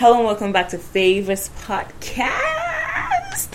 Hello 0.00 0.16
and 0.16 0.24
welcome 0.24 0.50
back 0.50 0.70
to 0.70 0.78
Favors 0.78 1.50
Podcast. 1.60 2.32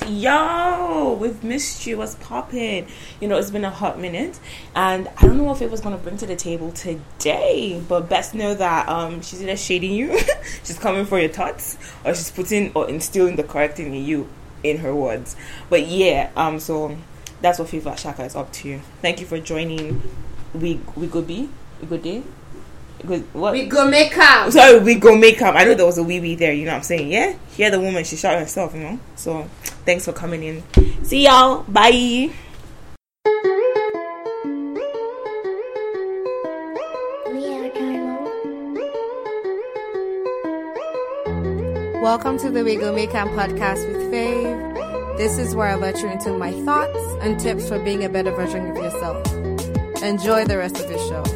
Yo, 0.07 1.17
we've 1.19 1.43
missed 1.43 1.87
you. 1.87 1.97
What's 1.97 2.13
popping? 2.13 2.85
You 3.19 3.27
know, 3.27 3.39
it's 3.39 3.49
been 3.49 3.65
a 3.65 3.71
hot 3.71 3.99
minute, 3.99 4.39
and 4.75 5.07
I 5.17 5.23
don't 5.23 5.37
know 5.37 5.43
what 5.45 5.57
Favor's 5.57 5.81
gonna 5.81 5.97
bring 5.97 6.17
to 6.17 6.27
the 6.27 6.35
table 6.35 6.71
today. 6.71 7.81
But 7.89 8.09
best 8.09 8.35
know 8.35 8.53
that 8.53 8.87
um, 8.87 9.23
she's 9.23 9.41
either 9.41 9.57
shading 9.57 9.93
you, 9.93 10.19
she's 10.63 10.77
coming 10.77 11.05
for 11.05 11.19
your 11.19 11.29
thoughts, 11.29 11.79
or 12.05 12.13
she's 12.13 12.29
putting 12.29 12.71
or 12.75 12.87
instilling 12.87 13.37
the 13.37 13.43
correct 13.43 13.77
thing 13.77 13.95
in 13.95 14.05
you 14.05 14.29
in 14.61 14.77
her 14.77 14.93
words. 14.93 15.35
But 15.71 15.87
yeah, 15.87 16.29
um, 16.35 16.59
so 16.59 16.95
that's 17.41 17.57
what 17.57 17.69
Favor 17.69 17.97
Shaka 17.97 18.23
is 18.23 18.35
up 18.35 18.53
to. 18.61 18.81
Thank 19.01 19.19
you 19.19 19.25
for 19.25 19.39
joining. 19.39 19.99
We 20.53 20.79
we 20.95 21.07
go 21.07 21.23
be 21.23 21.49
we 21.81 21.87
go 21.87 21.97
day. 21.97 22.21
Good, 23.03 23.21
what? 23.33 23.53
We 23.53 23.65
go 23.65 23.87
make 23.87 24.17
am. 24.17 24.51
Sorry, 24.51 24.79
we 24.79 24.95
go 24.95 25.15
make 25.15 25.41
am. 25.41 25.55
I 25.55 25.63
know 25.63 25.73
there 25.73 25.85
was 25.85 25.97
a 25.97 26.03
wee 26.03 26.19
wee 26.19 26.35
there. 26.35 26.53
You 26.53 26.65
know 26.65 26.71
what 26.71 26.77
I'm 26.77 26.83
saying? 26.83 27.11
Yeah. 27.11 27.35
Hear 27.51 27.69
the 27.69 27.79
woman. 27.79 28.03
She 28.03 28.15
shot 28.15 28.39
herself. 28.39 28.73
You 28.73 28.81
know. 28.81 28.99
So 29.15 29.43
thanks 29.85 30.05
for 30.05 30.13
coming 30.13 30.43
in. 30.43 30.63
See 31.03 31.25
y'all. 31.25 31.63
Bye. 31.63 32.31
Welcome 42.01 42.37
to 42.39 42.51
the 42.51 42.63
We 42.63 42.75
Go 42.75 42.93
Make 42.93 43.13
Am 43.15 43.29
podcast 43.29 43.87
with 43.87 44.11
Fave. 44.13 45.17
This 45.17 45.37
is 45.37 45.55
where 45.55 45.67
I 45.67 45.75
let 45.75 46.01
you 46.01 46.07
into 46.07 46.37
my 46.37 46.51
thoughts 46.63 46.99
and 47.21 47.39
tips 47.39 47.67
for 47.67 47.79
being 47.79 48.03
a 48.03 48.09
better 48.09 48.31
version 48.31 48.69
of 48.69 48.77
yourself. 48.77 49.25
Enjoy 50.03 50.45
the 50.45 50.57
rest 50.57 50.79
of 50.79 50.87
the 50.87 50.97
show. 50.99 51.34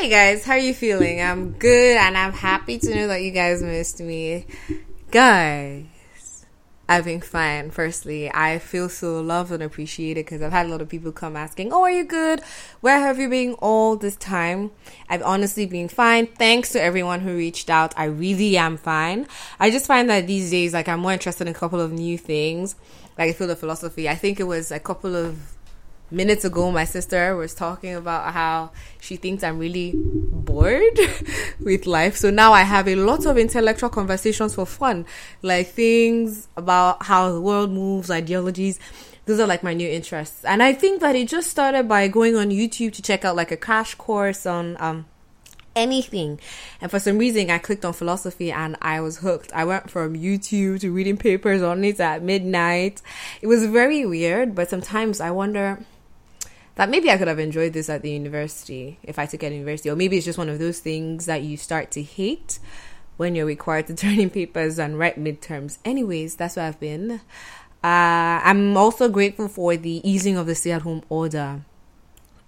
Hey 0.00 0.08
guys, 0.08 0.44
how 0.44 0.52
are 0.52 0.58
you 0.58 0.74
feeling? 0.74 1.20
I'm 1.20 1.50
good 1.54 1.96
and 1.96 2.16
I'm 2.16 2.32
happy 2.32 2.78
to 2.78 2.94
know 2.94 3.08
that 3.08 3.20
you 3.20 3.32
guys 3.32 3.64
missed 3.64 3.98
me. 3.98 4.46
Guys, 5.10 6.46
I've 6.88 7.04
been 7.04 7.20
fine. 7.20 7.72
Firstly, 7.72 8.30
I 8.32 8.60
feel 8.60 8.88
so 8.88 9.20
loved 9.20 9.50
and 9.50 9.60
appreciated 9.60 10.24
because 10.24 10.40
I've 10.40 10.52
had 10.52 10.66
a 10.66 10.68
lot 10.68 10.82
of 10.82 10.88
people 10.88 11.10
come 11.10 11.34
asking, 11.34 11.72
Oh, 11.72 11.82
are 11.82 11.90
you 11.90 12.04
good? 12.04 12.42
Where 12.80 13.00
have 13.00 13.18
you 13.18 13.28
been 13.28 13.54
all 13.54 13.96
this 13.96 14.14
time? 14.14 14.70
I've 15.10 15.22
honestly 15.22 15.66
been 15.66 15.88
fine. 15.88 16.28
Thanks 16.28 16.70
to 16.72 16.80
everyone 16.80 17.18
who 17.18 17.34
reached 17.36 17.68
out. 17.68 17.92
I 17.96 18.04
really 18.04 18.56
am 18.56 18.76
fine. 18.76 19.26
I 19.58 19.72
just 19.72 19.86
find 19.86 20.08
that 20.10 20.28
these 20.28 20.52
days, 20.52 20.74
like, 20.74 20.88
I'm 20.88 21.00
more 21.00 21.12
interested 21.12 21.48
in 21.48 21.52
a 21.52 21.58
couple 21.58 21.80
of 21.80 21.90
new 21.90 22.16
things. 22.16 22.76
Like, 23.18 23.30
I 23.30 23.32
feel 23.32 23.48
the 23.48 23.56
philosophy. 23.56 24.08
I 24.08 24.14
think 24.14 24.38
it 24.38 24.44
was 24.44 24.70
a 24.70 24.78
couple 24.78 25.16
of 25.16 25.57
minutes 26.10 26.44
ago 26.44 26.70
my 26.70 26.84
sister 26.84 27.36
was 27.36 27.54
talking 27.54 27.94
about 27.94 28.32
how 28.32 28.70
she 29.00 29.16
thinks 29.16 29.42
I'm 29.42 29.58
really 29.58 29.92
bored 29.96 30.98
with 31.60 31.86
life. 31.86 32.16
So 32.16 32.30
now 32.30 32.52
I 32.52 32.62
have 32.62 32.88
a 32.88 32.96
lot 32.96 33.26
of 33.26 33.36
intellectual 33.36 33.90
conversations 33.90 34.54
for 34.54 34.66
fun, 34.66 35.06
like 35.42 35.68
things 35.68 36.48
about 36.56 37.04
how 37.04 37.32
the 37.32 37.40
world 37.40 37.70
moves, 37.70 38.10
ideologies. 38.10 38.78
Those 39.26 39.40
are 39.40 39.46
like 39.46 39.62
my 39.62 39.74
new 39.74 39.88
interests. 39.88 40.44
And 40.44 40.62
I 40.62 40.72
think 40.72 41.00
that 41.00 41.14
it 41.14 41.28
just 41.28 41.50
started 41.50 41.86
by 41.86 42.08
going 42.08 42.36
on 42.36 42.48
YouTube 42.48 42.94
to 42.94 43.02
check 43.02 43.24
out 43.24 43.36
like 43.36 43.50
a 43.50 43.56
crash 43.56 43.94
course 43.94 44.46
on 44.46 44.76
um 44.80 45.06
anything. 45.76 46.40
And 46.80 46.90
for 46.90 46.98
some 46.98 47.18
reason, 47.18 47.50
I 47.50 47.58
clicked 47.58 47.84
on 47.84 47.92
philosophy 47.92 48.50
and 48.50 48.76
I 48.82 49.00
was 49.00 49.18
hooked. 49.18 49.52
I 49.52 49.64
went 49.64 49.90
from 49.90 50.14
YouTube 50.14 50.80
to 50.80 50.92
reading 50.92 51.16
papers 51.16 51.62
on 51.62 51.84
it 51.84 52.00
at 52.00 52.22
midnight. 52.22 53.00
It 53.40 53.46
was 53.46 53.64
very 53.66 54.04
weird, 54.04 54.54
but 54.54 54.68
sometimes 54.68 55.20
I 55.20 55.30
wonder 55.30 55.78
that 56.78 56.88
maybe 56.88 57.10
I 57.10 57.18
could 57.18 57.26
have 57.26 57.40
enjoyed 57.40 57.72
this 57.72 57.90
at 57.90 58.02
the 58.02 58.10
university 58.10 59.00
if 59.02 59.18
I 59.18 59.26
took 59.26 59.42
it 59.42 59.46
at 59.46 59.52
university, 59.52 59.90
or 59.90 59.96
maybe 59.96 60.16
it's 60.16 60.24
just 60.24 60.38
one 60.38 60.48
of 60.48 60.60
those 60.60 60.78
things 60.78 61.26
that 61.26 61.42
you 61.42 61.56
start 61.56 61.90
to 61.90 62.02
hate 62.04 62.60
when 63.16 63.34
you're 63.34 63.46
required 63.46 63.88
to 63.88 63.94
turn 63.96 64.20
in 64.20 64.30
papers 64.30 64.78
and 64.78 64.96
write 64.96 65.18
midterms. 65.18 65.78
Anyways, 65.84 66.36
that's 66.36 66.54
where 66.54 66.66
I've 66.66 66.78
been. 66.78 67.20
Uh, 67.82 68.38
I'm 68.44 68.76
also 68.76 69.08
grateful 69.08 69.48
for 69.48 69.76
the 69.76 70.08
easing 70.08 70.36
of 70.36 70.46
the 70.46 70.54
stay-at-home 70.54 71.02
order. 71.08 71.62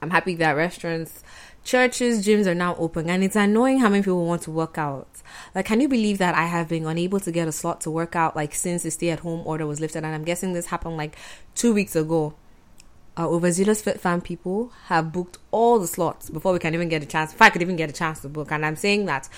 I'm 0.00 0.10
happy 0.10 0.36
that 0.36 0.52
restaurants, 0.52 1.24
churches, 1.64 2.24
gyms 2.24 2.46
are 2.46 2.54
now 2.54 2.76
open, 2.76 3.10
and 3.10 3.24
it's 3.24 3.34
annoying 3.34 3.80
how 3.80 3.88
many 3.88 4.04
people 4.04 4.26
want 4.26 4.42
to 4.42 4.52
work 4.52 4.78
out. 4.78 5.08
Like, 5.56 5.66
can 5.66 5.80
you 5.80 5.88
believe 5.88 6.18
that 6.18 6.36
I 6.36 6.46
have 6.46 6.68
been 6.68 6.86
unable 6.86 7.18
to 7.18 7.32
get 7.32 7.48
a 7.48 7.52
slot 7.52 7.80
to 7.80 7.90
work 7.90 8.14
out 8.14 8.36
like 8.36 8.54
since 8.54 8.84
the 8.84 8.92
stay-at-home 8.92 9.42
order 9.44 9.66
was 9.66 9.80
lifted? 9.80 10.04
And 10.04 10.14
I'm 10.14 10.24
guessing 10.24 10.52
this 10.52 10.66
happened 10.66 10.96
like 10.96 11.16
two 11.56 11.74
weeks 11.74 11.96
ago 11.96 12.34
our 13.16 13.28
overzealous 13.28 13.82
fit 13.82 14.00
fan 14.00 14.20
people 14.20 14.72
have 14.86 15.12
booked 15.12 15.38
all 15.50 15.78
the 15.78 15.86
slots 15.86 16.30
before 16.30 16.52
we 16.52 16.58
can 16.58 16.74
even 16.74 16.88
get 16.88 17.02
a 17.02 17.06
chance. 17.06 17.32
If 17.32 17.42
I 17.42 17.50
could 17.50 17.62
even 17.62 17.76
get 17.76 17.90
a 17.90 17.92
chance 17.92 18.20
to 18.20 18.28
book, 18.28 18.52
and 18.52 18.64
I'm 18.64 18.76
saying 18.76 19.06
that 19.06 19.28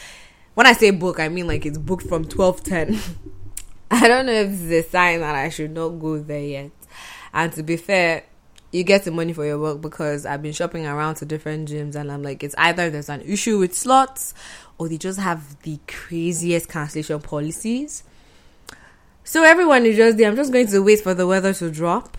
when 0.54 0.66
I 0.66 0.72
say 0.72 0.90
book, 0.90 1.18
I 1.18 1.28
mean 1.28 1.46
like 1.46 1.66
it's 1.66 1.78
booked 1.78 2.06
from 2.06 2.26
twelve 2.26 2.62
ten. 2.62 2.98
I 3.90 4.08
don't 4.08 4.26
know 4.26 4.32
if 4.32 4.50
it's 4.50 4.86
a 4.86 4.90
sign 4.90 5.20
that 5.20 5.34
I 5.34 5.48
should 5.50 5.72
not 5.72 5.90
go 5.90 6.18
there 6.18 6.40
yet. 6.40 6.70
And 7.34 7.52
to 7.54 7.62
be 7.62 7.76
fair, 7.76 8.24
you 8.70 8.84
get 8.84 9.04
the 9.04 9.10
money 9.10 9.34
for 9.34 9.44
your 9.44 9.58
work 9.58 9.82
because 9.82 10.24
I've 10.24 10.42
been 10.42 10.54
shopping 10.54 10.86
around 10.86 11.16
to 11.16 11.26
different 11.26 11.68
gyms 11.68 11.94
and 11.94 12.10
I'm 12.10 12.22
like, 12.22 12.42
it's 12.42 12.54
either 12.56 12.88
there's 12.88 13.10
an 13.10 13.20
issue 13.20 13.58
with 13.58 13.74
slots 13.74 14.32
or 14.78 14.88
they 14.88 14.96
just 14.96 15.20
have 15.20 15.60
the 15.62 15.78
craziest 15.86 16.70
cancellation 16.70 17.20
policies. 17.20 18.02
So 19.24 19.44
everyone 19.44 19.84
is 19.84 19.96
just 19.96 20.16
there. 20.16 20.28
I'm 20.28 20.36
just 20.36 20.52
going 20.52 20.66
to 20.68 20.82
wait 20.82 21.00
for 21.00 21.12
the 21.12 21.26
weather 21.26 21.52
to 21.54 21.70
drop 21.70 22.16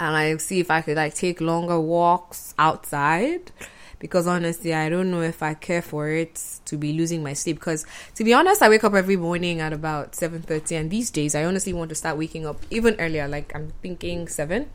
and 0.00 0.16
I 0.16 0.34
see 0.38 0.60
if 0.60 0.70
I 0.70 0.80
could 0.80 0.96
like 0.96 1.14
take 1.14 1.42
longer 1.42 1.78
walks 1.78 2.54
outside 2.58 3.52
because 3.98 4.26
honestly 4.26 4.72
I 4.72 4.88
don't 4.88 5.10
know 5.10 5.20
if 5.20 5.42
I 5.42 5.52
care 5.52 5.82
for 5.82 6.08
it 6.08 6.42
to 6.64 6.78
be 6.78 6.94
losing 6.94 7.22
my 7.22 7.34
sleep 7.34 7.58
because 7.58 7.84
to 8.14 8.24
be 8.24 8.32
honest 8.32 8.62
I 8.62 8.70
wake 8.70 8.82
up 8.82 8.94
every 8.94 9.18
morning 9.18 9.60
at 9.60 9.74
about 9.74 10.12
7:30 10.12 10.80
and 10.80 10.90
these 10.90 11.10
days 11.10 11.34
I 11.34 11.44
honestly 11.44 11.74
want 11.74 11.90
to 11.90 11.94
start 11.94 12.16
waking 12.16 12.46
up 12.46 12.62
even 12.70 12.96
earlier 12.98 13.28
like 13.28 13.54
I'm 13.54 13.74
thinking 13.82 14.26
7 14.26 14.70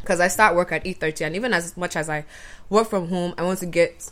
because 0.00 0.18
I 0.18 0.26
start 0.26 0.56
work 0.56 0.72
at 0.72 0.84
8:30 0.84 1.26
and 1.26 1.36
even 1.36 1.54
as 1.54 1.76
much 1.76 1.94
as 1.94 2.10
I 2.10 2.24
work 2.68 2.88
from 2.88 3.08
home 3.08 3.34
I 3.38 3.44
want 3.44 3.60
to 3.60 3.66
get 3.66 4.10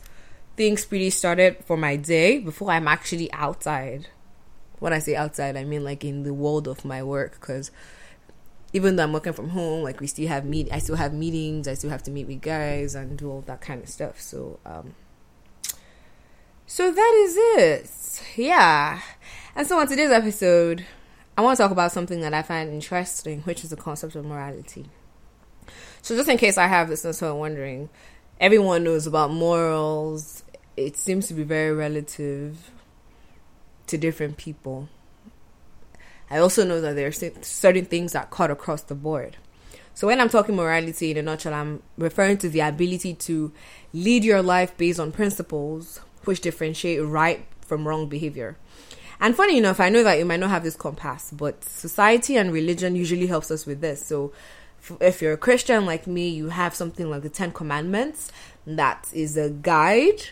things 0.56 0.84
pretty 0.84 1.10
started 1.10 1.56
for 1.66 1.76
my 1.76 1.96
day 1.96 2.38
before 2.38 2.70
I'm 2.70 2.88
actually 2.88 3.30
outside. 3.32 4.06
When 4.78 4.92
I 4.92 5.00
say 5.00 5.16
outside 5.16 5.56
I 5.56 5.64
mean 5.64 5.82
like 5.82 6.04
in 6.04 6.22
the 6.22 6.32
world 6.32 6.68
of 6.68 6.84
my 6.84 7.02
work 7.02 7.40
because 7.40 7.72
even 8.72 8.96
though 8.96 9.04
I'm 9.04 9.12
working 9.12 9.32
from 9.32 9.50
home, 9.50 9.82
like 9.82 10.00
we 10.00 10.06
still 10.06 10.28
have 10.28 10.44
meet, 10.44 10.68
I 10.72 10.78
still 10.78 10.96
have 10.96 11.12
meetings, 11.12 11.68
I 11.68 11.74
still 11.74 11.90
have 11.90 12.02
to 12.04 12.10
meet 12.10 12.26
with 12.26 12.40
guys 12.40 12.94
and 12.94 13.16
do 13.16 13.30
all 13.30 13.40
that 13.42 13.60
kind 13.60 13.82
of 13.82 13.88
stuff. 13.88 14.20
So, 14.20 14.58
um, 14.66 14.94
so 16.66 16.90
that 16.90 17.14
is 17.24 17.36
it. 17.38 18.22
Yeah. 18.36 19.00
And 19.54 19.66
so 19.66 19.78
on 19.78 19.86
today's 19.86 20.10
episode, 20.10 20.84
I 21.38 21.42
want 21.42 21.56
to 21.56 21.62
talk 21.62 21.70
about 21.70 21.92
something 21.92 22.20
that 22.20 22.34
I 22.34 22.42
find 22.42 22.70
interesting, 22.70 23.42
which 23.42 23.62
is 23.62 23.70
the 23.70 23.76
concept 23.76 24.16
of 24.16 24.24
morality. 24.24 24.86
So 26.02 26.16
just 26.16 26.28
in 26.28 26.38
case 26.38 26.58
I 26.58 26.66
have 26.66 26.88
this 26.88 27.04
and 27.04 27.14
so 27.14 27.34
wondering, 27.34 27.88
everyone 28.40 28.84
knows 28.84 29.06
about 29.06 29.30
morals. 29.30 30.44
It 30.76 30.96
seems 30.96 31.28
to 31.28 31.34
be 31.34 31.42
very 31.42 31.72
relative 31.72 32.70
to 33.86 33.98
different 33.98 34.36
people. 34.36 34.88
I 36.30 36.38
also 36.38 36.64
know 36.64 36.80
that 36.80 36.96
there 36.96 37.08
are 37.08 37.12
certain 37.12 37.84
things 37.84 38.12
that 38.12 38.30
cut 38.30 38.50
across 38.50 38.82
the 38.82 38.94
board. 38.94 39.36
So 39.94 40.08
when 40.08 40.20
I'm 40.20 40.28
talking 40.28 40.56
morality 40.56 41.10
in 41.10 41.16
a 41.16 41.22
nutshell, 41.22 41.54
I'm 41.54 41.82
referring 41.96 42.38
to 42.38 42.48
the 42.48 42.60
ability 42.60 43.14
to 43.14 43.52
lead 43.94 44.24
your 44.24 44.42
life 44.42 44.76
based 44.76 45.00
on 45.00 45.12
principles 45.12 46.00
which 46.24 46.40
differentiate 46.40 47.02
right 47.02 47.46
from 47.60 47.86
wrong 47.88 48.08
behavior. 48.08 48.58
And 49.20 49.34
funny 49.34 49.56
enough, 49.56 49.80
I 49.80 49.88
know 49.88 50.02
that 50.02 50.18
you 50.18 50.24
might 50.26 50.40
not 50.40 50.50
have 50.50 50.64
this 50.64 50.76
compass, 50.76 51.30
but 51.30 51.64
society 51.64 52.36
and 52.36 52.52
religion 52.52 52.94
usually 52.96 53.26
helps 53.26 53.50
us 53.50 53.64
with 53.64 53.80
this. 53.80 54.04
So 54.04 54.32
if 55.00 55.22
you're 55.22 55.32
a 55.32 55.38
Christian 55.38 55.86
like 55.86 56.06
me, 56.06 56.28
you 56.28 56.50
have 56.50 56.74
something 56.74 57.08
like 57.08 57.22
the 57.22 57.30
10 57.30 57.52
commandments 57.52 58.30
that 58.66 59.08
is 59.14 59.36
a 59.36 59.48
guide 59.48 60.26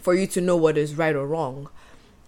for 0.00 0.14
you 0.14 0.26
to 0.28 0.40
know 0.40 0.56
what 0.56 0.78
is 0.78 0.94
right 0.94 1.16
or 1.16 1.26
wrong. 1.26 1.68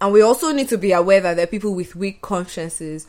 And 0.01 0.13
we 0.13 0.21
also 0.21 0.53
need 0.53 0.69
to 0.69 0.79
be 0.79 0.93
aware 0.93 1.21
that 1.21 1.35
there 1.35 1.45
are 1.45 1.49
people 1.49 1.75
with 1.75 1.97
weak 1.97 2.21
consciences. 2.21 3.07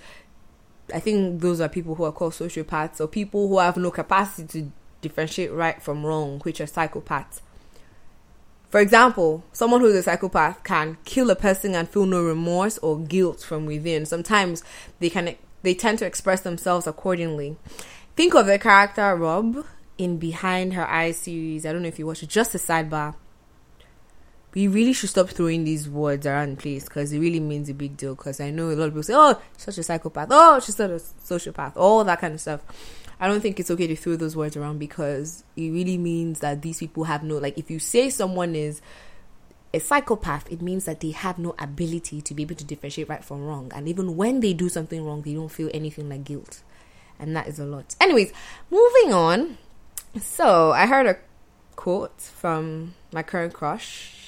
I 0.94 1.00
think 1.00 1.42
those 1.42 1.60
are 1.60 1.68
people 1.68 1.95
who 1.95 2.06
are 2.06 2.12
called 2.12 2.34
sociopaths 2.34 3.01
or 3.01 3.07
people 3.07 3.50
who 3.50 3.60
have 3.60 3.75
no 3.78 3.92
capacity 3.92 4.63
to 4.63 4.72
differentiate 5.01 5.51
right 5.51 5.81
from 5.81 6.06
wrong, 6.06 6.39
which 6.39 6.62
are 6.62 6.66
psychopaths. 6.66 7.42
For 8.69 8.80
example, 8.80 9.44
someone 9.54 9.81
who's 9.81 9.95
a 9.95 10.04
psychopath 10.04 10.63
can 10.63 10.98
kill 11.06 11.30
a 11.30 11.36
person 11.36 11.75
and 11.75 11.89
feel 11.89 12.06
no 12.06 12.24
remorse 12.24 12.78
or 12.80 13.00
guilt 13.00 13.42
from 13.42 13.66
within. 13.66 14.06
Sometimes 14.06 14.63
they 15.00 15.10
can 15.10 15.36
they 15.63 15.74
tend 15.74 16.00
to 16.00 16.06
express 16.06 16.42
themselves 16.42 16.88
accordingly. 16.88 17.57
Think 18.16 18.33
of 18.36 18.45
the 18.45 18.60
character 18.60 19.16
Rob 19.16 19.66
in 19.98 20.18
Behind 20.18 20.74
Her 20.74 20.88
Eyes 20.88 21.18
series. 21.18 21.66
I 21.66 21.74
don't 21.74 21.81
know 21.81 21.88
if 21.88 22.00
you 22.00 22.06
watched 22.06 22.24
it, 22.24 22.30
just 22.30 22.56
a 22.56 22.57
sidebar 22.57 23.16
we 24.53 24.67
really 24.67 24.94
should 24.94 25.09
stop 25.09 25.29
throwing 25.29 25.63
these 25.63 25.89
words 25.89 26.25
around 26.25 26.59
place 26.59 26.85
because 26.85 27.11
it 27.11 27.19
really 27.19 27.39
means 27.39 27.69
a 27.69 27.73
big 27.73 27.97
deal. 27.97 28.15
Because 28.15 28.39
I 28.39 28.49
know 28.49 28.69
a 28.69 28.73
lot 28.73 28.85
of 28.85 28.91
people 28.91 29.03
say, 29.03 29.13
"Oh, 29.15 29.39
such 29.57 29.77
a 29.77 29.83
psychopath," 29.83 30.29
"Oh, 30.31 30.59
she's 30.59 30.75
such 30.75 30.89
a 30.89 30.95
sociopath," 30.95 31.73
all 31.75 32.03
that 32.03 32.19
kind 32.19 32.33
of 32.33 32.41
stuff. 32.41 32.61
I 33.19 33.27
don't 33.27 33.41
think 33.41 33.59
it's 33.59 33.71
okay 33.71 33.88
to 33.88 33.95
throw 33.95 34.15
those 34.15 34.35
words 34.35 34.55
around 34.55 34.77
because 34.79 35.44
it 35.55 35.71
really 35.71 35.97
means 35.97 36.39
that 36.39 36.61
these 36.61 36.79
people 36.79 37.05
have 37.05 37.23
no 37.23 37.38
like 37.38 37.57
if 37.57 37.71
you 37.71 37.79
say 37.79 38.09
someone 38.09 38.55
is 38.55 38.81
a 39.73 39.79
psychopath, 39.79 40.51
it 40.51 40.61
means 40.61 40.85
that 40.85 41.01
they 41.01 41.11
have 41.11 41.38
no 41.38 41.55
ability 41.59 42.21
to 42.21 42.33
be 42.33 42.44
able 42.44 42.55
to 42.55 42.63
differentiate 42.63 43.09
right 43.09 43.23
from 43.23 43.44
wrong. 43.45 43.71
And 43.75 43.88
even 43.88 44.15
when 44.15 44.39
they 44.39 44.53
do 44.53 44.69
something 44.69 45.05
wrong, 45.05 45.21
they 45.21 45.33
don't 45.33 45.49
feel 45.49 45.69
anything 45.73 46.09
like 46.09 46.23
guilt. 46.23 46.61
And 47.19 47.35
that 47.35 47.47
is 47.47 47.59
a 47.59 47.65
lot. 47.65 47.95
Anyways, 47.99 48.31
moving 48.69 49.13
on. 49.13 49.57
So 50.21 50.71
I 50.71 50.85
heard 50.85 51.05
a 51.05 51.17
quote 51.75 52.21
from 52.21 52.95
my 53.11 53.23
current 53.23 53.53
crush. 53.53 54.26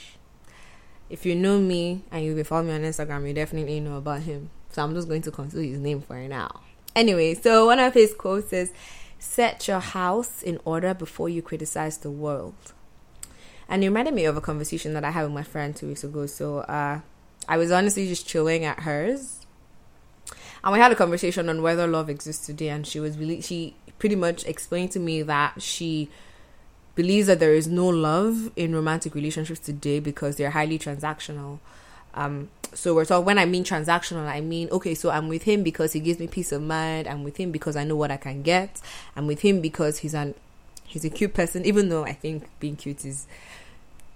If 1.09 1.25
you 1.25 1.35
know 1.35 1.59
me 1.59 2.03
and 2.11 2.23
you've 2.23 2.35
been 2.35 2.45
following 2.45 2.67
me 2.67 2.73
on 2.75 2.81
Instagram, 2.81 3.27
you 3.27 3.33
definitely 3.33 3.79
know 3.79 3.97
about 3.97 4.21
him. 4.21 4.49
So 4.71 4.83
I'm 4.83 4.93
just 4.93 5.07
going 5.07 5.23
to 5.23 5.31
conceal 5.31 5.61
his 5.61 5.79
name 5.79 6.01
for 6.01 6.17
now. 6.27 6.61
Anyway, 6.95 7.33
so 7.33 7.65
one 7.65 7.79
of 7.79 7.93
his 7.93 8.13
quotes 8.13 8.53
is 8.53 8.71
Set 9.19 9.67
your 9.67 9.81
house 9.81 10.41
in 10.41 10.59
order 10.63 10.93
before 10.93 11.27
you 11.27 11.41
criticize 11.41 11.97
the 11.97 12.09
world. 12.09 12.55
And 13.67 13.83
it 13.83 13.87
reminded 13.87 14.13
me 14.13 14.23
of 14.23 14.37
a 14.37 14.41
conversation 14.41 14.93
that 14.93 15.03
I 15.03 15.11
had 15.11 15.23
with 15.23 15.33
my 15.33 15.43
friend 15.43 15.75
two 15.75 15.89
weeks 15.89 16.05
ago. 16.05 16.25
So 16.25 16.59
uh, 16.59 17.01
I 17.47 17.57
was 17.57 17.69
honestly 17.69 18.07
just 18.07 18.25
chilling 18.25 18.63
at 18.63 18.79
hers. 18.79 19.45
And 20.63 20.73
we 20.73 20.79
had 20.79 20.93
a 20.93 20.95
conversation 20.95 21.49
on 21.49 21.61
whether 21.61 21.85
love 21.85 22.09
exists 22.09 22.45
today. 22.45 22.69
And 22.69 22.87
she 22.87 23.01
was 23.01 23.17
really, 23.17 23.41
she 23.41 23.75
pretty 23.99 24.15
much 24.15 24.45
explained 24.45 24.91
to 24.91 24.99
me 24.99 25.21
that 25.23 25.61
she 25.61 26.09
believes 26.95 27.27
that 27.27 27.39
there 27.39 27.53
is 27.53 27.67
no 27.67 27.87
love 27.87 28.51
in 28.55 28.73
romantic 28.73 29.15
relationships 29.15 29.59
today 29.59 29.99
because 29.99 30.35
they're 30.35 30.51
highly 30.51 30.77
transactional. 30.77 31.59
Um, 32.13 32.49
so 32.73 32.93
we're 32.93 33.05
talking 33.05 33.25
when 33.25 33.37
I 33.37 33.45
mean 33.45 33.63
transactional, 33.63 34.27
I 34.27 34.41
mean 34.41 34.69
okay, 34.71 34.95
so 34.95 35.09
I'm 35.09 35.27
with 35.27 35.43
him 35.43 35.63
because 35.63 35.93
he 35.93 35.99
gives 35.99 36.19
me 36.19 36.27
peace 36.27 36.51
of 36.51 36.61
mind. 36.61 37.07
I'm 37.07 37.23
with 37.23 37.37
him 37.37 37.51
because 37.51 37.75
I 37.75 37.83
know 37.83 37.95
what 37.95 38.11
I 38.11 38.17
can 38.17 38.41
get. 38.41 38.81
I'm 39.15 39.27
with 39.27 39.41
him 39.41 39.61
because 39.61 39.99
he's 39.99 40.13
an 40.13 40.35
he's 40.85 41.05
a 41.05 41.09
cute 41.09 41.33
person, 41.33 41.65
even 41.65 41.89
though 41.89 42.03
I 42.03 42.13
think 42.13 42.47
being 42.59 42.75
cute 42.75 43.05
is 43.05 43.27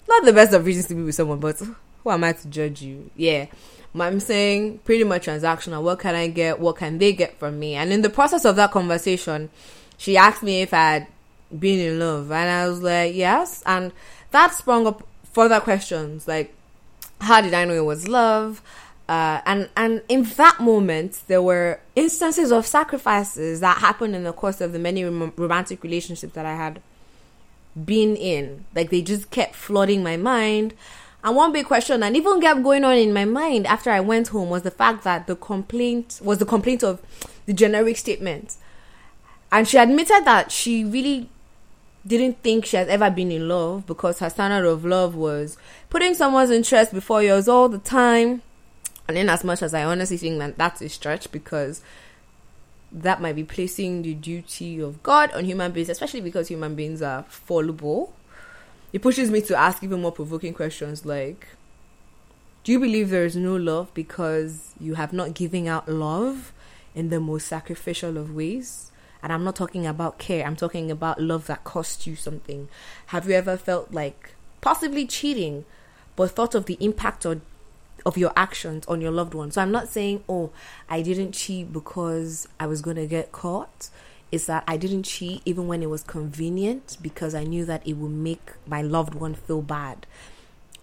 not 0.08 0.25
the 0.25 0.34
best 0.34 0.54
of 0.54 0.66
reasons 0.66 0.88
to 0.88 0.96
be 0.96 1.04
with 1.04 1.16
someone, 1.16 1.40
but 1.40 1.60
who 1.60 2.12
am 2.12 2.24
I 2.24 2.34
to 2.34 2.48
judge 2.48 2.81
you? 2.81 3.10
Yeah. 3.16 3.48
I'm 4.02 4.20
saying 4.20 4.80
pretty 4.80 5.04
much 5.04 5.28
transactional. 5.28 5.84
What 5.84 6.00
can 6.00 6.16
I 6.16 6.28
get? 6.28 6.60
What 6.60 6.78
can 6.78 6.98
they 6.98 7.14
get 7.14 7.38
from 7.38 7.60
me? 7.60 7.75
And 7.75 7.94
in 7.94 8.02
the 8.02 8.10
process 8.10 8.44
of 8.44 8.56
that 8.56 8.72
conversation, 8.72 9.50
she 9.98 10.18
asked 10.18 10.42
me 10.42 10.62
if 10.62 10.74
I 10.74 10.78
had 10.78 11.08
been 11.57 11.79
in 11.79 12.00
love, 12.00 12.31
and 12.31 12.50
I 12.50 12.67
was 12.67 12.81
like, 12.81 13.15
yes. 13.15 13.63
And 13.65 13.91
that 14.31 14.53
sprung 14.53 14.88
up 14.88 15.07
further 15.31 15.59
questions 15.59 16.27
like, 16.27 16.53
how 17.21 17.41
did 17.41 17.53
I 17.53 17.65
know 17.65 17.73
it 17.73 17.85
was 17.85 18.07
love? 18.07 18.61
Uh, 19.07 19.41
and 19.45 19.69
and 19.75 20.01
in 20.07 20.23
that 20.23 20.59
moment, 20.59 21.23
there 21.27 21.41
were 21.41 21.79
instances 21.95 22.51
of 22.51 22.65
sacrifices 22.65 23.59
that 23.59 23.77
happened 23.79 24.15
in 24.15 24.23
the 24.23 24.31
course 24.31 24.61
of 24.61 24.71
the 24.71 24.79
many 24.79 25.03
rom- 25.03 25.33
romantic 25.35 25.83
relationships 25.83 26.33
that 26.33 26.45
I 26.45 26.55
had 26.55 26.81
been 27.85 28.15
in. 28.15 28.65
Like 28.73 28.89
they 28.89 29.01
just 29.01 29.29
kept 29.29 29.55
flooding 29.55 30.03
my 30.03 30.17
mind. 30.17 30.73
And 31.23 31.35
one 31.35 31.53
big 31.53 31.65
question 31.65 32.01
that 32.01 32.15
even 32.15 32.41
kept 32.41 32.63
going 32.63 32.83
on 32.83 32.97
in 32.97 33.13
my 33.13 33.25
mind 33.25 33.65
after 33.67 33.89
I 33.89 34.00
went 34.01 34.29
home 34.29 34.50
was 34.50 34.63
the 34.63 34.71
fact 34.71 35.03
that 35.03 35.27
the 35.27 35.35
complaint 35.35 36.19
was 36.23 36.38
the 36.38 36.45
complaint 36.45 36.83
of 36.83 37.01
the 37.45 37.53
generic 37.53 37.97
statement. 37.97 38.55
And 39.51 39.67
she 39.67 39.77
admitted 39.77 40.23
that 40.25 40.51
she 40.51 40.83
really 40.83 41.29
didn't 42.05 42.41
think 42.44 42.65
she 42.65 42.77
has 42.77 42.88
ever 42.88 43.09
been 43.09 43.31
in 43.31 43.47
love 43.47 43.85
because 43.85 44.19
her 44.19 44.29
standard 44.29 44.67
of 44.67 44.83
love 44.83 45.15
was 45.15 45.57
putting 45.89 46.13
someone's 46.13 46.51
interest 46.51 46.94
before 46.94 47.23
yours 47.23 47.47
all 47.47 47.69
the 47.69 47.77
time. 47.77 48.41
And 49.07 49.17
in 49.17 49.29
as 49.29 49.44
much 49.44 49.61
as 49.61 49.73
I 49.73 49.83
honestly 49.83 50.17
think 50.17 50.39
that 50.39 50.57
that's 50.57 50.81
a 50.81 50.89
stretch 50.89 51.31
because 51.31 51.81
that 52.91 53.21
might 53.21 53.35
be 53.35 53.44
placing 53.44 54.03
the 54.03 54.13
duty 54.13 54.79
of 54.79 55.01
God 55.01 55.31
on 55.33 55.45
human 55.45 55.71
beings, 55.71 55.89
especially 55.89 56.21
because 56.21 56.47
human 56.47 56.75
beings 56.75 57.01
are 57.01 57.23
fallible. 57.23 58.13
It 58.91 59.01
pushes 59.01 59.31
me 59.31 59.41
to 59.41 59.57
ask 59.57 59.81
even 59.83 60.01
more 60.01 60.11
provoking 60.11 60.53
questions 60.53 61.05
like 61.05 61.47
Do 62.63 62.71
you 62.71 62.79
believe 62.79 63.09
there 63.09 63.25
is 63.25 63.35
no 63.35 63.55
love 63.55 63.94
because 63.94 64.73
you 64.79 64.94
have 64.95 65.13
not 65.13 65.33
given 65.33 65.67
out 65.67 65.89
love 65.89 66.53
in 66.94 67.09
the 67.09 67.19
most 67.19 67.47
sacrificial 67.47 68.17
of 68.17 68.35
ways? 68.35 68.91
And 69.24 69.31
I'm 69.31 69.44
not 69.44 69.56
talking 69.56 69.88
about 69.88 70.20
care, 70.20 70.46
I'm 70.46 70.58
talking 70.58 70.92
about 70.92 71.22
love 71.22 71.48
that 71.48 71.64
costs 71.64 72.06
you 72.06 72.16
something. 72.16 72.68
Have 73.08 73.28
you 73.28 73.34
ever 73.34 73.58
felt 73.58 73.94
like 73.94 74.36
possibly 74.62 75.08
cheating, 75.08 75.66
but 76.16 76.31
thought 76.31 76.54
of 76.54 76.66
the 76.66 76.78
impact 76.80 77.25
of, 77.25 77.42
of 78.06 78.18
your 78.18 78.34
actions 78.36 78.86
on 78.88 79.00
your 79.00 79.12
loved 79.12 79.34
one? 79.34 79.50
So 79.52 79.62
I'm 79.62 79.72
not 79.72 79.88
saying, 79.88 80.24
oh, 80.28 80.52
I 80.90 81.02
didn't 81.02 81.31
cheat 81.31 81.72
because 81.72 82.48
I 82.60 82.68
was 82.68 82.81
going 82.81 82.98
to 82.98 83.08
get 83.08 83.31
caught. 83.31 83.90
It's 84.30 84.48
that 84.48 84.66
I 84.68 84.78
didn't 84.78 85.04
cheat 85.04 85.42
even 85.46 85.68
when 85.68 85.81
it 85.81 85.90
was 85.90 86.04
convenient 86.04 86.98
because 87.02 87.34
I 87.34 87.46
knew 87.46 87.66
that 87.66 87.88
it 87.88 87.94
would 87.94 88.12
make 88.12 88.52
my 88.68 88.81
loved 88.81 89.16
one 89.16 89.36
feel 89.36 89.62
bad 89.62 90.06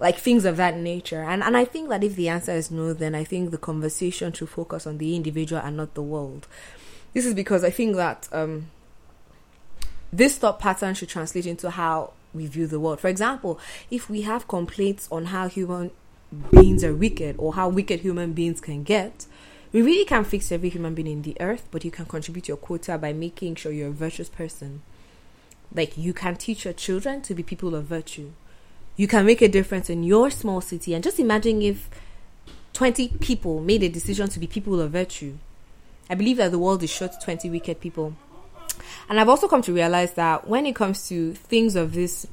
like 0.01 0.17
things 0.17 0.47
of 0.47 0.57
that 0.57 0.77
nature. 0.77 1.23
And 1.23 1.43
and 1.45 1.57
I 1.57 1.65
think 1.65 1.91
that 1.91 2.03
if 2.03 2.17
the 2.17 2.29
answer 2.29 2.53
is 2.53 2.71
no, 2.71 2.93
then 2.95 3.15
I 3.15 3.23
think 3.23 3.51
the 3.51 3.59
conversation 3.59 4.33
should 4.33 4.49
focus 4.49 4.87
on 4.87 4.99
the 4.99 5.15
individual 5.15 5.61
and 5.63 5.77
not 5.77 5.95
the 5.95 6.03
world. 6.03 6.49
This 7.13 7.27
is 7.27 7.35
because 7.35 7.65
I 7.65 7.71
think 7.71 7.97
that 7.97 8.29
um, 8.33 8.71
this 10.13 10.39
thought 10.39 10.59
pattern 10.59 10.95
should 10.95 11.09
translate 11.09 11.47
into 11.47 11.71
how 11.71 12.13
we 12.33 12.47
view 12.47 12.67
the 12.67 12.79
world. 12.79 13.01
For 13.01 13.09
example, 13.09 13.59
if 13.91 14.09
we 14.09 14.23
have 14.23 14.47
complaints 14.47 15.09
on 15.11 15.27
how 15.27 15.49
human 15.49 15.91
beings 16.51 16.85
are 16.85 16.95
wicked 16.95 17.37
or 17.39 17.55
how 17.55 17.69
wicked 17.69 18.01
human 18.01 18.33
beings 18.33 18.61
can 18.61 18.85
get, 18.85 19.27
we 19.73 19.83
really 19.83 20.05
can't 20.05 20.27
fix 20.27 20.51
every 20.51 20.69
human 20.69 20.95
being 20.95 21.09
in 21.09 21.23
the 21.23 21.37
earth, 21.41 21.67
but 21.71 21.85
you 21.85 21.91
can 21.91 22.05
contribute 22.05 22.49
your 22.49 22.57
quota 22.57 22.99
by 22.99 23.13
making 23.13 23.57
sure 23.57 23.73
you're 23.73 23.89
a 23.89 23.93
virtuous 23.93 24.29
person. 24.29 24.83
Like 25.75 25.97
you 25.97 26.13
can 26.13 26.37
teach 26.37 26.65
your 26.65 26.75
children 26.75 27.23
to 27.23 27.35
be 27.35 27.43
people 27.43 27.75
of 27.75 27.85
virtue. 27.85 28.33
You 28.97 29.07
can 29.07 29.25
make 29.27 29.41
a 29.41 29.49
difference 29.49 29.89
in 29.89 30.03
your 30.03 30.31
small 30.31 30.61
city. 30.61 30.95
And 30.95 31.03
just 31.03 31.21
imagine 31.21 31.63
if 31.63 31.89
20 32.73 33.09
people 33.21 33.61
made 33.61 33.83
a 33.83 33.89
decision 33.89 34.29
to 34.29 34.41
be 34.41 34.47
people 34.47 34.81
of 34.81 34.91
virtue 34.91 35.39
I 36.11 36.17
believe 36.17 36.39
that 36.39 36.51
the 36.51 36.59
world 36.59 36.83
is 36.83 36.91
short 36.91 37.13
20 37.23 37.49
wicked 37.49 37.81
people. 37.81 38.17
And 39.09 39.21
I've 39.21 39.29
also 39.29 39.47
come 39.47 39.63
to 39.63 39.73
realize 39.73 40.13
that 40.15 40.49
when 40.49 40.67
it 40.67 40.75
comes 40.75 41.09
to 41.09 41.35
things 41.35 41.77
of 41.77 41.95
this 41.95 42.27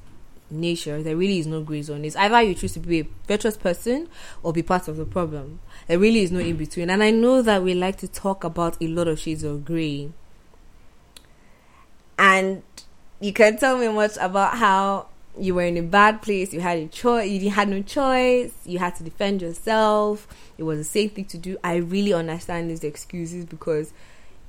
nature, 0.50 1.04
there 1.04 1.16
really 1.16 1.38
is 1.40 1.46
no 1.46 1.62
gray 1.62 1.84
zone. 1.84 2.04
It's 2.04 2.16
either 2.16 2.42
you 2.42 2.56
choose 2.56 2.74
to 2.74 2.80
be 2.80 3.02
a 3.02 3.08
virtuous 3.28 3.56
person 3.56 4.10
or 4.42 4.52
be 4.52 4.64
part 4.64 4.88
of 4.88 4.98
the 4.98 5.06
problem. 5.06 5.60
There 5.88 6.00
really 6.00 6.22
is 6.22 6.32
no 6.32 6.40
in 6.40 6.58
between. 6.58 6.90
And 6.90 7.04
I 7.04 7.12
know 7.12 7.44
that 7.44 7.64
we 7.64 7.76
like 7.76 7.98
to 7.98 8.08
talk 8.08 8.44
about 8.44 8.82
a 8.82 8.88
lot 8.88 9.08
of 9.08 9.20
shades 9.20 9.44
of 9.44 9.64
gray. 9.64 10.10
And 12.18 12.64
you 13.20 13.32
can 13.32 13.58
tell 13.58 13.78
me 13.78 13.90
much 13.90 14.18
about 14.20 14.58
how 14.58 15.08
you 15.40 15.56
were 15.56 15.64
in 15.64 15.78
a 15.78 15.82
bad 15.82 16.22
place, 16.22 16.54
you 16.54 16.62
had 16.62 16.78
a 16.78 16.88
choice, 16.88 17.30
you 17.30 17.50
had 17.50 17.70
no 17.70 17.82
choice, 17.82 18.54
you 18.66 18.80
had 18.80 18.96
to 18.96 19.04
defend 19.04 19.42
yourself, 19.42 20.28
it 20.58 20.64
was 20.64 20.80
a 20.80 20.84
safe 20.84 21.14
thing 21.14 21.26
to 21.26 21.38
do. 21.38 21.58
I 21.64 21.76
really 21.76 22.14
understand 22.14 22.70
these 22.70 22.84
excuses 22.84 23.46
because 23.46 23.94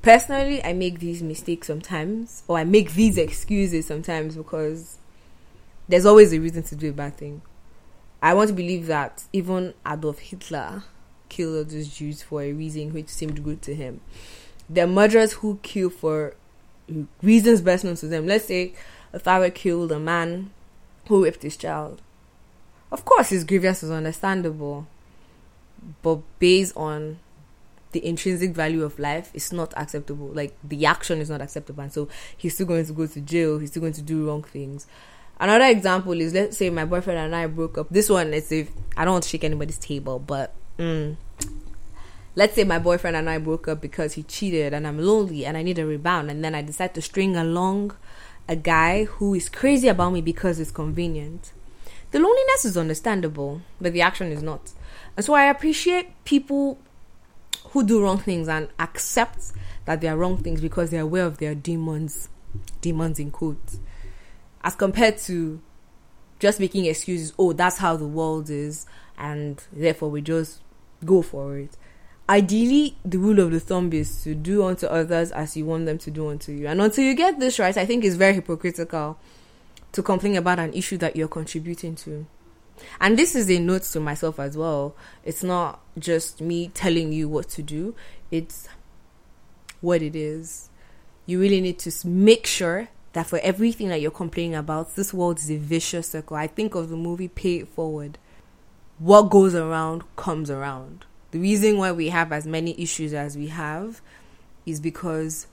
personally, 0.02 0.62
I 0.64 0.73
make 0.73 1.00
these 1.00 1.23
mistakes 1.23 1.66
sometimes, 1.66 2.42
or 2.49 2.59
I 2.59 2.64
make 2.64 2.95
these 2.95 3.18
excuses 3.18 3.87
sometimes 3.87 4.37
because 4.37 4.99
there's 5.88 6.07
always 6.07 6.33
a 6.33 6.38
reason 6.38 6.62
to 6.64 6.76
do 6.76 6.90
a 6.90 6.92
bad 6.92 7.16
thing. 7.16 7.42
I 8.21 8.35
want 8.35 8.49
to 8.49 8.54
believe 8.54 8.87
that 8.87 9.25
even 9.33 9.75
Adolf 9.87 10.18
Hitler 10.18 10.85
killed 11.28 11.57
all 11.57 11.64
those 11.64 11.88
Jews 11.88 12.23
for 12.23 12.42
a 12.42 12.52
reason 12.52 12.92
which 12.92 13.09
seemed 13.09 13.42
good 13.45 13.62
to 13.62 13.75
him. 13.75 14.00
There 14.68 14.85
are 14.85 14.88
murderers 14.88 15.35
who 15.35 15.61
kill 15.62 15.90
for 15.90 16.35
reasons 17.23 17.61
best 17.61 17.85
known 17.85 17.97
to 17.97 18.07
them. 18.07 18.26
Let's 18.26 18.47
say 18.47 18.62
if 18.62 18.75
a 19.12 19.18
father 19.18 19.50
killed 19.50 19.92
a 19.92 19.99
man 19.99 20.50
who 21.09 21.25
raped 21.25 21.43
his 21.43 21.57
child. 21.57 22.00
Of 22.91 23.05
course, 23.05 23.31
his 23.31 23.45
grievance 23.45 23.83
is 23.83 23.91
understandable, 23.91 24.87
but 26.03 26.21
based 26.38 26.77
on 26.77 27.19
the 27.93 28.05
intrinsic 28.05 28.53
value 28.53 28.85
of 28.85 28.99
life, 28.99 29.31
it's 29.35 29.53
not 29.53 29.75
acceptable. 29.77 30.29
Like 30.29 30.57
the 30.62 30.87
action 30.87 31.21
is 31.21 31.29
not 31.29 31.41
acceptable, 31.41 31.83
and 31.83 31.93
so 31.93 32.09
he's 32.37 32.55
still 32.55 32.67
going 32.67 32.87
to 32.87 32.93
go 32.93 33.07
to 33.07 33.21
jail. 33.21 33.59
He's 33.59 33.71
still 33.71 33.81
going 33.81 33.95
to 33.95 34.03
do 34.03 34.27
wrong 34.27 34.43
things. 34.43 34.87
Another 35.41 35.67
example 35.67 36.12
is 36.21 36.35
let's 36.35 36.57
say 36.57 36.69
my 36.71 36.85
boyfriend 36.85 37.19
and 37.19 37.35
I 37.35 37.47
broke 37.47 37.79
up. 37.79 37.88
This 37.91 38.09
one 38.11 38.35
is 38.35 38.50
if 38.50 38.71
I 38.97 39.05
don't 39.05 39.12
want 39.12 39.25
to 39.25 39.31
shake 39.31 39.45
anybody's 39.45 39.79
table, 39.79 40.19
but 40.19 40.55
mm, 40.79 41.17
let's 42.35 42.55
say 42.55 42.65
my 42.65 42.79
boyfriend 42.79 43.17
and 43.17 43.31
I 43.31 43.38
broke 43.38 43.69
up 43.69 43.81
because 43.81 44.15
he 44.15 44.23
cheated 44.25 44.75
and 44.75 44.87
I'm 44.87 44.99
lonely 44.99 45.45
and 45.47 45.57
I 45.57 45.62
need 45.62 45.79
a 45.79 45.87
rebound, 45.87 46.31
and 46.31 46.45
then 46.45 46.55
I 46.55 46.62
decide 46.62 46.95
to 46.95 47.03
string 47.03 47.37
along 47.37 47.93
a 48.49 48.57
guy 48.57 49.05
who 49.05 49.35
is 49.35 49.49
crazy 49.49 49.88
about 49.88 50.12
me 50.12 50.21
because 50.21 50.59
it's 50.59 50.71
convenient. 50.71 51.52
The 52.11 52.19
loneliness 52.19 52.64
is 52.64 52.76
understandable, 52.76 53.61
but 53.81 53.93
the 53.93 54.00
action 54.00 54.33
is 54.33 54.43
not. 54.43 54.73
And 55.17 55.25
so 55.25 55.35
I 55.35 55.45
appreciate 55.45 56.25
people 56.25 56.78
who 57.71 57.85
do 57.85 58.02
wrong 58.02 58.19
things 58.19 58.49
and 58.49 58.69
accept 58.78 59.52
that 59.85 60.00
they 60.00 60.09
are 60.09 60.17
wrong 60.17 60.38
things 60.38 60.61
because 60.61 60.90
they're 60.90 61.02
aware 61.02 61.26
of 61.26 61.38
their 61.38 61.55
demons, 61.55 62.28
demons 62.81 63.19
in 63.19 63.31
quotes, 63.31 63.78
as 64.62 64.75
compared 64.75 65.19
to 65.19 65.61
just 66.38 66.61
making 66.61 66.87
excuses. 66.87 67.33
Oh, 67.38 67.52
that's 67.52 67.78
how 67.78 67.97
the 67.97 68.07
world 68.07 68.49
is, 68.49 68.87
and 69.19 69.62
therefore 69.73 70.11
we 70.11 70.23
just 70.23 70.62
go 71.05 71.21
for 71.21 71.59
it. 71.59 71.76
Ideally 72.28 72.97
the 73.04 73.18
rule 73.18 73.40
of 73.40 73.50
the 73.50 73.61
thumb 73.61 73.92
is 73.92 74.23
to 74.23 74.35
do 74.35 74.64
unto 74.64 74.87
others 74.87 75.32
as 75.32 75.56
you 75.56 75.64
want 75.64 75.87
them 75.87 75.99
to 75.99 76.11
do 76.11 76.28
unto 76.28 76.52
you. 76.52 76.66
And 76.66 76.80
until 76.80 77.04
you 77.04 77.14
get 77.14 77.40
this 77.40 77.58
right 77.58 77.76
i 77.76 77.87
think 77.87 78.04
it's 78.04 78.16
very 78.16 78.35
hypocritical 78.35 79.18
to 79.92 80.02
complain 80.02 80.37
about 80.37 80.58
an 80.58 80.73
issue 80.75 80.99
that 80.99 81.16
you're 81.16 81.28
contributing 81.28 81.94
to. 81.97 82.26
And 83.00 83.18
this 83.18 83.35
is 83.35 83.50
a 83.50 83.58
note 83.58 83.82
to 83.82 84.00
myself 84.00 84.38
as 84.38 84.56
well. 84.56 84.94
It's 85.25 85.42
not 85.42 85.80
just 85.99 86.40
me 86.40 86.68
telling 86.68 87.12
you 87.12 87.28
what 87.28 87.49
to 87.50 87.62
do. 87.62 87.94
It's 88.30 88.68
what 89.80 90.02
it 90.02 90.14
is. 90.14 90.68
You 91.26 91.40
really 91.40 91.61
need 91.61 91.78
to 91.80 92.06
make 92.06 92.47
sure 92.47 92.88
that 93.12 93.26
for 93.26 93.38
everything 93.40 93.88
that 93.88 94.00
you're 94.00 94.11
complaining 94.11 94.54
about 94.54 94.94
this 94.94 95.12
world 95.12 95.38
is 95.38 95.50
a 95.50 95.56
vicious 95.56 96.11
circle. 96.11 96.37
I 96.37 96.47
think 96.47 96.75
of 96.75 96.90
the 96.90 96.97
movie 96.97 97.28
pay 97.28 97.56
it 97.56 97.68
forward. 97.68 98.18
What 98.99 99.23
goes 99.30 99.54
around 99.54 100.04
comes 100.16 100.50
around 100.50 101.04
the 101.30 101.38
reason 101.38 101.78
why 101.78 101.92
we 101.92 102.08
have 102.08 102.32
as 102.32 102.47
many 102.47 102.80
issues 102.80 103.12
as 103.12 103.37
we 103.37 103.49
have 103.49 104.00
is 104.64 104.80
because 104.80 105.47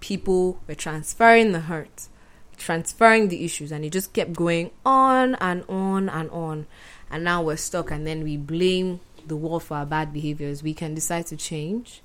people 0.00 0.60
were 0.68 0.74
transferring 0.74 1.52
the 1.52 1.60
hurt, 1.60 2.08
transferring 2.56 3.28
the 3.28 3.44
issues, 3.44 3.72
and 3.72 3.84
it 3.84 3.90
just 3.90 4.12
kept 4.12 4.34
going 4.34 4.70
on 4.84 5.34
and 5.36 5.64
on 5.68 6.08
and 6.08 6.30
on. 6.30 6.66
And 7.10 7.24
now 7.24 7.42
we're 7.42 7.56
stuck, 7.56 7.90
and 7.90 8.06
then 8.06 8.24
we 8.24 8.36
blame 8.36 9.00
the 9.26 9.36
world 9.36 9.62
for 9.62 9.78
our 9.78 9.86
bad 9.86 10.12
behaviors. 10.12 10.62
We 10.62 10.74
can 10.74 10.94
decide 10.94 11.26
to 11.26 11.36
change. 11.36 12.02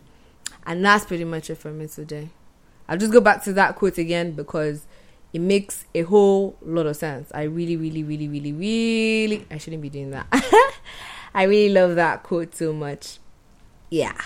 And 0.65 0.83
that's 0.85 1.05
pretty 1.05 1.23
much 1.23 1.49
it 1.49 1.55
for 1.55 1.71
me 1.71 1.87
today. 1.87 2.29
I'll 2.87 2.97
just 2.97 3.11
go 3.11 3.21
back 3.21 3.43
to 3.43 3.53
that 3.53 3.75
quote 3.75 3.97
again 3.97 4.33
because 4.33 4.85
it 5.33 5.39
makes 5.39 5.85
a 5.95 6.01
whole 6.01 6.57
lot 6.61 6.85
of 6.85 6.95
sense. 6.95 7.31
I 7.33 7.43
really, 7.43 7.77
really, 7.77 8.03
really, 8.03 8.27
really, 8.27 8.51
really, 8.51 9.45
I 9.49 9.57
shouldn't 9.57 9.81
be 9.81 9.89
doing 9.89 10.11
that. 10.11 10.27
I 11.33 11.43
really 11.43 11.73
love 11.73 11.95
that 11.95 12.23
quote 12.23 12.55
so 12.55 12.73
much. 12.73 13.19
Yeah. 13.89 14.19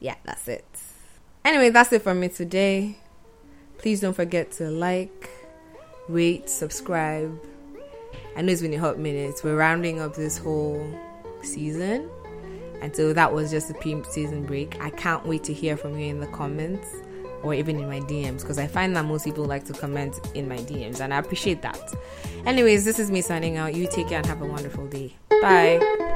Yeah, 0.00 0.16
that's 0.24 0.48
it. 0.48 0.64
Anyway, 1.44 1.70
that's 1.70 1.92
it 1.92 2.02
for 2.02 2.14
me 2.14 2.28
today. 2.28 2.96
Please 3.78 4.00
don't 4.00 4.14
forget 4.14 4.52
to 4.52 4.70
like, 4.70 5.30
rate, 6.08 6.50
subscribe. 6.50 7.38
I 8.36 8.42
know 8.42 8.52
it's 8.52 8.62
been 8.62 8.74
a 8.74 8.78
hot 8.78 8.98
minute. 8.98 9.40
We're 9.42 9.56
rounding 9.56 10.00
up 10.00 10.14
this 10.14 10.38
whole 10.38 10.86
season. 11.42 12.08
And 12.80 12.94
so 12.94 13.12
that 13.12 13.32
was 13.32 13.50
just 13.50 13.70
a 13.70 13.74
pre 13.74 14.02
season 14.04 14.44
break. 14.44 14.80
I 14.80 14.90
can't 14.90 15.26
wait 15.26 15.44
to 15.44 15.52
hear 15.52 15.76
from 15.76 15.98
you 15.98 16.06
in 16.06 16.20
the 16.20 16.26
comments 16.28 16.88
or 17.42 17.54
even 17.54 17.78
in 17.78 17.88
my 17.88 18.00
DMs 18.00 18.40
because 18.40 18.58
I 18.58 18.66
find 18.66 18.94
that 18.96 19.04
most 19.04 19.24
people 19.24 19.44
like 19.44 19.64
to 19.66 19.72
comment 19.72 20.18
in 20.34 20.48
my 20.48 20.58
DMs 20.58 21.00
and 21.00 21.12
I 21.12 21.18
appreciate 21.18 21.62
that. 21.62 21.94
Anyways, 22.46 22.84
this 22.84 22.98
is 22.98 23.10
me 23.10 23.20
signing 23.20 23.56
out. 23.56 23.74
You 23.74 23.86
take 23.90 24.08
care 24.08 24.18
and 24.18 24.26
have 24.26 24.42
a 24.42 24.46
wonderful 24.46 24.86
day. 24.86 25.14
Bye. 25.42 26.06